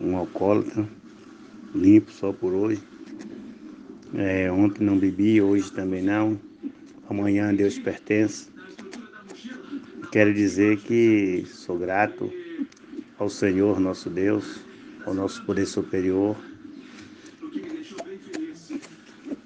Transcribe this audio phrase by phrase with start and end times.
[0.00, 0.88] um alcoólatra,
[1.74, 2.82] limpo só por hoje.
[4.14, 6.38] É, ontem não bebi, hoje também não.
[7.08, 8.48] Amanhã Deus pertence.
[10.10, 12.32] Quero dizer que sou grato
[13.18, 14.60] ao Senhor nosso Deus,
[15.04, 16.36] ao nosso poder superior,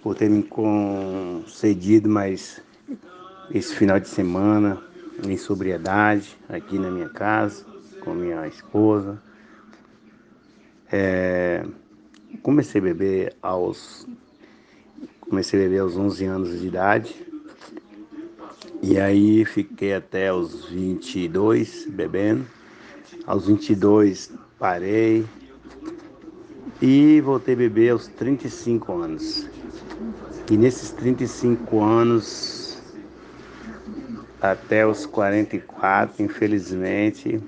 [0.03, 2.63] por ter me concedido mais
[3.51, 4.83] esse final de semana
[5.27, 7.65] em sobriedade aqui na minha casa,
[8.01, 9.21] com minha esposa.
[10.95, 11.65] É,
[12.43, 14.07] comecei a beber aos
[15.21, 17.27] comecei a beber aos 11 anos de idade.
[18.83, 22.45] E aí fiquei até os 22 bebendo.
[23.27, 25.25] Aos 22 parei
[26.83, 29.49] e voltei a beber aos 35 anos.
[30.51, 32.83] E nesses 35 anos
[34.43, 37.41] até os 44, infelizmente,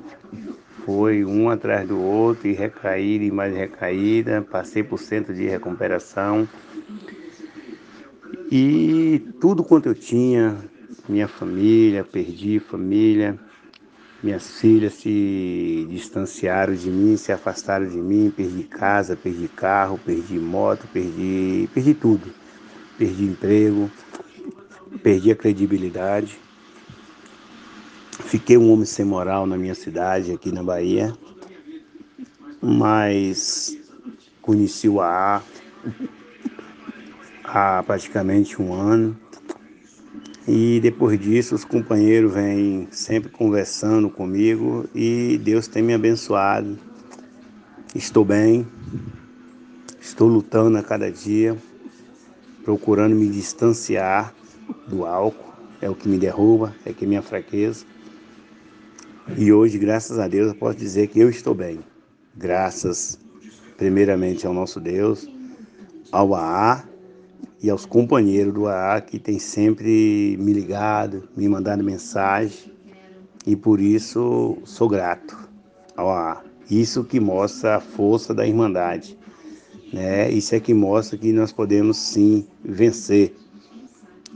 [0.85, 6.49] foi um atrás do outro, e recaída e mais recaída, passei por centro de recuperação.
[8.51, 10.59] E tudo quanto eu tinha,
[11.09, 13.39] minha família, perdi família,
[14.23, 20.39] minhas filhas se distanciaram de mim, se afastaram de mim, perdi casa, perdi carro, perdi
[20.39, 22.33] moto, perdi, perdi tudo.
[22.97, 23.91] Perdi emprego,
[25.03, 26.44] perdi a credibilidade.
[28.23, 31.13] Fiquei um homem sem moral na minha cidade, aqui na Bahia,
[32.63, 33.77] mas
[34.41, 35.43] conheci o AA
[37.43, 39.17] há praticamente um ano.
[40.47, 46.79] E depois disso, os companheiros vêm sempre conversando comigo e Deus tem me abençoado.
[47.95, 48.67] Estou bem,
[50.01, 51.57] estou lutando a cada dia,
[52.63, 54.35] procurando me distanciar
[54.87, 57.87] do álcool, é o que me derruba, é que é minha fraqueza.
[59.27, 61.81] E hoje, graças a Deus, eu posso dizer que eu estou bem.
[62.37, 63.19] Graças,
[63.75, 65.27] primeiramente, ao nosso Deus,
[66.13, 66.85] ao AA
[67.63, 72.71] e aos companheiros do AA que têm sempre me ligado, me mandado mensagem.
[73.47, 75.37] E por isso sou grato
[75.97, 76.45] ao AA.
[76.71, 79.19] Isso que mostra a força da Irmandade.
[79.91, 80.31] Né?
[80.31, 83.35] Isso é que mostra que nós podemos sim vencer.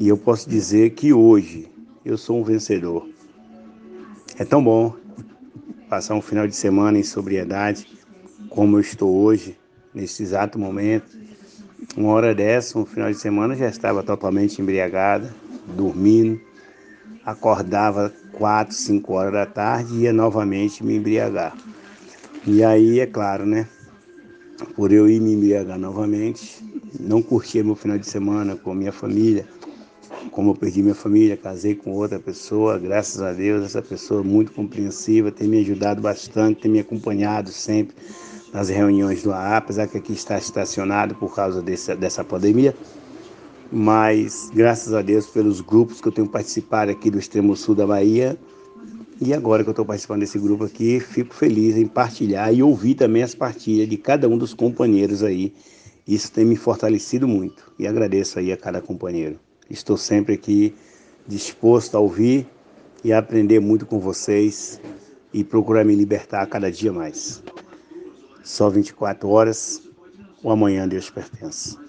[0.01, 1.69] E eu posso dizer que hoje
[2.07, 3.07] eu sou um vencedor
[4.39, 4.95] é tão bom
[5.89, 7.89] passar um final de semana em sobriedade,
[8.49, 9.59] como eu estou hoje,
[9.93, 11.19] nesse exato momento.
[11.97, 15.35] Uma hora dessa, um final de semana, já estava totalmente embriagada,
[15.77, 16.41] dormindo.
[17.25, 21.57] Acordava quatro, cinco horas da tarde e ia novamente me embriagar.
[22.47, 23.67] E aí, é claro, né?
[24.77, 26.65] Por eu ir me embriagar novamente,
[26.99, 29.47] não curtir meu final de semana com minha família,
[30.39, 34.53] como eu perdi minha família, casei com outra pessoa, graças a Deus, essa pessoa muito
[34.53, 37.97] compreensiva, tem me ajudado bastante, tem me acompanhado sempre
[38.53, 42.73] nas reuniões do AA, apesar que aqui está estacionado por causa desse, dessa pandemia.
[43.73, 47.85] Mas graças a Deus pelos grupos que eu tenho participado aqui do extremo sul da
[47.85, 48.39] Bahia.
[49.21, 52.95] E agora que eu estou participando desse grupo aqui, fico feliz em partilhar e ouvir
[52.95, 55.53] também as partilhas de cada um dos companheiros aí.
[56.07, 59.48] Isso tem me fortalecido muito e agradeço aí a cada companheiro.
[59.71, 60.75] Estou sempre aqui
[61.27, 62.47] disposto a ouvir
[63.05, 64.81] e a aprender muito com vocês
[65.33, 67.43] e procurar me libertar cada dia mais.
[68.43, 69.83] Só 24 horas,
[70.43, 71.88] o amanhã Deus pertence.